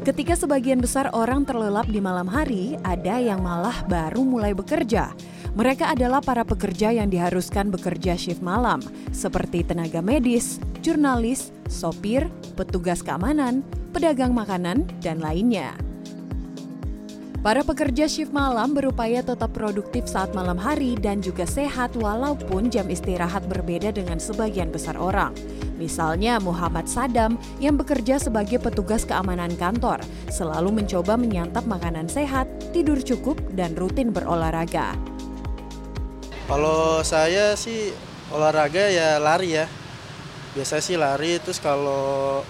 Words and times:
Ketika 0.00 0.32
sebagian 0.32 0.80
besar 0.80 1.12
orang 1.12 1.44
terlelap 1.44 1.84
di 1.84 2.00
malam 2.00 2.24
hari, 2.24 2.72
ada 2.88 3.20
yang 3.20 3.44
malah 3.44 3.84
baru 3.84 4.24
mulai 4.24 4.56
bekerja. 4.56 5.12
Mereka 5.52 5.92
adalah 5.92 6.24
para 6.24 6.40
pekerja 6.40 6.88
yang 6.88 7.12
diharuskan 7.12 7.68
bekerja 7.68 8.16
shift 8.16 8.40
malam, 8.40 8.80
seperti 9.12 9.60
tenaga 9.60 10.00
medis, 10.00 10.56
jurnalis, 10.80 11.52
sopir, 11.68 12.32
petugas 12.56 13.04
keamanan, 13.04 13.60
pedagang 13.92 14.32
makanan, 14.32 14.88
dan 15.04 15.20
lainnya. 15.20 15.76
Para 17.40 17.64
pekerja 17.64 18.04
shift 18.04 18.36
malam 18.36 18.76
berupaya 18.76 19.24
tetap 19.24 19.56
produktif 19.56 20.04
saat 20.04 20.36
malam 20.36 20.60
hari 20.60 20.92
dan 20.92 21.24
juga 21.24 21.48
sehat 21.48 21.96
walaupun 21.96 22.68
jam 22.68 22.84
istirahat 22.92 23.48
berbeda 23.48 23.96
dengan 23.96 24.20
sebagian 24.20 24.68
besar 24.68 25.00
orang. 25.00 25.32
Misalnya 25.80 26.36
Muhammad 26.36 26.84
Sadam 26.84 27.40
yang 27.56 27.80
bekerja 27.80 28.20
sebagai 28.20 28.60
petugas 28.60 29.08
keamanan 29.08 29.56
kantor, 29.56 30.04
selalu 30.28 30.84
mencoba 30.84 31.16
menyantap 31.16 31.64
makanan 31.64 32.12
sehat, 32.12 32.44
tidur 32.76 33.00
cukup, 33.00 33.40
dan 33.56 33.72
rutin 33.72 34.12
berolahraga. 34.12 34.92
Kalau 36.44 37.00
saya 37.00 37.56
sih 37.56 37.88
olahraga 38.36 38.92
ya 38.92 39.16
lari 39.16 39.56
ya. 39.56 39.64
Biasanya 40.52 40.84
sih 40.84 40.96
lari, 41.00 41.40
terus 41.40 41.56
kalau 41.56 42.44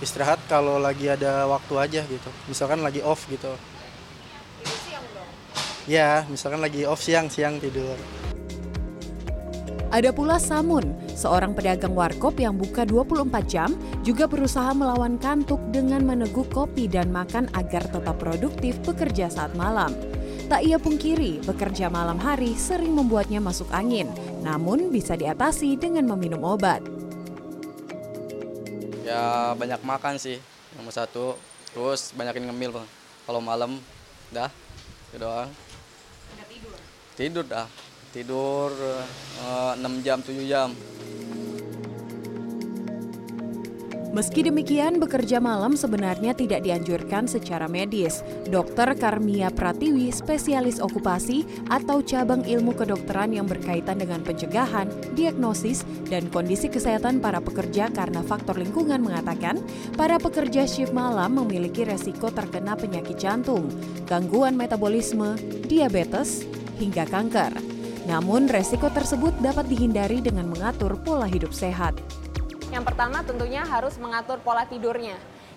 istirahat 0.00 0.40
kalau 0.48 0.80
lagi 0.80 1.12
ada 1.12 1.44
waktu 1.44 1.76
aja 1.76 2.00
gitu. 2.08 2.30
Misalkan 2.48 2.80
lagi 2.80 3.04
off 3.04 3.28
gitu. 3.28 3.52
Ya, 5.84 6.24
misalkan 6.32 6.64
lagi 6.64 6.88
off 6.88 7.04
siang, 7.04 7.28
siang 7.28 7.60
tidur. 7.60 7.92
Ada 9.92 10.10
pula 10.10 10.40
Samun, 10.40 10.96
seorang 11.12 11.54
pedagang 11.54 11.94
warkop 11.94 12.40
yang 12.40 12.56
buka 12.56 12.82
24 12.88 13.30
jam, 13.46 13.70
juga 14.02 14.24
berusaha 14.24 14.72
melawan 14.74 15.20
kantuk 15.20 15.60
dengan 15.70 16.02
meneguk 16.02 16.50
kopi 16.50 16.88
dan 16.88 17.12
makan 17.12 17.46
agar 17.54 17.84
tetap 17.86 18.16
produktif 18.16 18.80
bekerja 18.82 19.28
saat 19.30 19.52
malam. 19.54 19.94
Tak 20.48 20.64
ia 20.64 20.80
pungkiri, 20.80 21.44
bekerja 21.44 21.92
malam 21.92 22.16
hari 22.16 22.56
sering 22.58 22.96
membuatnya 22.96 23.38
masuk 23.38 23.68
angin, 23.70 24.08
namun 24.42 24.88
bisa 24.88 25.14
diatasi 25.14 25.76
dengan 25.78 26.10
meminum 26.10 26.42
obat. 26.42 26.80
Ya 29.04 29.52
banyak 29.52 29.84
makan 29.84 30.16
sih, 30.16 30.40
nomor 30.74 30.96
satu. 30.96 31.36
Terus 31.70 32.10
banyakin 32.16 32.50
ngemil 32.50 32.82
kalau 33.28 33.38
malam, 33.38 33.78
dah, 34.32 34.48
itu 35.12 35.22
doang. 35.22 35.52
Tidur? 37.14 37.46
Dah 37.46 37.66
tidur 38.14 38.70
uh, 39.42 39.74
6 39.74 40.06
jam 40.06 40.22
7 40.22 40.46
jam 40.46 40.70
Meski 44.14 44.46
demikian, 44.46 45.02
bekerja 45.02 45.42
malam 45.42 45.74
sebenarnya 45.74 46.38
tidak 46.38 46.62
dianjurkan 46.62 47.26
secara 47.26 47.66
medis. 47.66 48.22
Dr. 48.46 48.94
Karmia 48.94 49.50
Pratiwi, 49.50 50.06
spesialis 50.14 50.78
okupasi 50.78 51.42
atau 51.66 51.98
cabang 51.98 52.46
ilmu 52.46 52.78
kedokteran 52.78 53.34
yang 53.34 53.50
berkaitan 53.50 53.98
dengan 53.98 54.22
pencegahan, 54.22 54.86
diagnosis, 55.18 55.82
dan 56.06 56.30
kondisi 56.30 56.70
kesehatan 56.70 57.18
para 57.18 57.42
pekerja 57.42 57.90
karena 57.90 58.22
faktor 58.22 58.54
lingkungan 58.54 59.02
mengatakan, 59.02 59.58
para 59.98 60.22
pekerja 60.22 60.62
shift 60.62 60.94
malam 60.94 61.34
memiliki 61.34 61.82
resiko 61.82 62.30
terkena 62.30 62.78
penyakit 62.78 63.18
jantung, 63.18 63.66
gangguan 64.06 64.54
metabolisme, 64.54 65.34
diabetes, 65.66 66.46
hingga 66.78 67.06
kanker. 67.08 67.56
Namun, 68.04 68.48
resiko 68.48 68.92
tersebut 68.92 69.32
dapat 69.40 69.66
dihindari 69.68 70.20
dengan 70.20 70.48
mengatur 70.48 70.96
pola 71.00 71.24
hidup 71.24 71.52
sehat. 71.56 71.96
Yang 72.68 72.84
pertama 72.90 73.22
tentunya 73.22 73.62
harus 73.64 73.96
mengatur 74.02 74.42
pola 74.42 74.66
tidurnya 74.66 75.14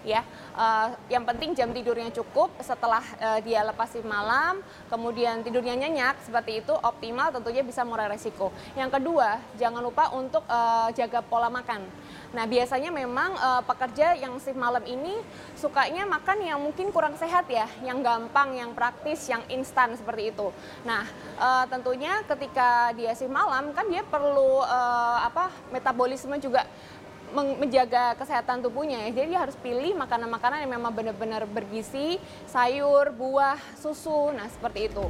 ya. 0.08 0.24
Uh, 0.56 0.96
yang 1.12 1.28
penting 1.28 1.52
jam 1.52 1.70
tidurnya 1.76 2.10
cukup 2.16 2.50
setelah 2.64 3.04
uh, 3.20 3.40
dia 3.44 3.62
lepas 3.68 3.92
malam, 4.08 4.64
kemudian 4.88 5.44
tidurnya 5.44 5.76
nyenyak 5.76 6.23
seperti 6.23 6.64
itu 6.64 6.73
optimal 6.80 7.30
tentunya 7.36 7.62
bisa 7.62 7.84
mengurangi 7.84 8.16
resiko. 8.16 8.56
Yang 8.80 8.98
kedua, 8.98 9.44
jangan 9.60 9.84
lupa 9.84 10.10
untuk 10.16 10.48
uh, 10.48 10.88
jaga 10.96 11.20
pola 11.20 11.52
makan. 11.52 11.84
Nah, 12.32 12.44
biasanya 12.44 12.92
memang 12.92 13.36
uh, 13.40 13.64
pekerja 13.64 14.16
yang 14.16 14.36
shift 14.40 14.60
malam 14.60 14.84
ini 14.84 15.16
sukanya 15.56 16.04
makan 16.04 16.44
yang 16.44 16.60
mungkin 16.60 16.92
kurang 16.92 17.16
sehat 17.16 17.48
ya, 17.48 17.67
yang 17.84 18.04
gampang, 18.04 18.52
yang 18.56 18.72
praktis, 18.76 19.28
yang 19.32 19.42
instan 19.48 19.96
seperti 19.96 20.36
itu. 20.36 20.52
Nah, 20.84 21.08
uh, 21.40 21.64
tentunya 21.72 22.23
ketika 22.28 22.92
dia 22.96 23.16
shift 23.16 23.32
malam 23.32 23.72
kan 23.72 23.88
dia 23.88 24.04
perlu 24.04 24.64
uh, 24.64 25.20
apa 25.23 25.52
metabolisme 25.72 26.36
juga 26.40 26.67
menjaga 27.33 28.15
kesehatan 28.15 28.64
tubuhnya 28.64 29.08
ya. 29.08 29.23
Jadi 29.23 29.33
harus 29.36 29.55
pilih 29.60 29.95
makanan-makanan 29.99 30.64
yang 30.64 30.71
memang 30.80 30.93
benar-benar 30.95 31.43
bergizi, 31.48 32.21
sayur, 32.48 33.11
buah, 33.15 33.60
susu. 33.80 34.32
Nah, 34.32 34.48
seperti 34.48 34.88
itu. 34.92 35.05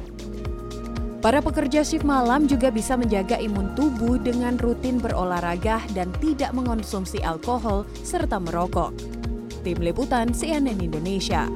Para 1.18 1.42
pekerja 1.42 1.82
shift 1.82 2.06
malam 2.06 2.46
juga 2.46 2.70
bisa 2.70 2.94
menjaga 2.94 3.42
imun 3.42 3.74
tubuh 3.74 4.22
dengan 4.22 4.54
rutin 4.54 5.02
berolahraga 5.02 5.82
dan 5.90 6.14
tidak 6.22 6.54
mengonsumsi 6.54 7.18
alkohol 7.26 7.82
serta 8.06 8.38
merokok. 8.38 8.94
Tim 9.66 9.82
Liputan 9.82 10.30
CNN 10.30 10.78
Indonesia. 10.78 11.50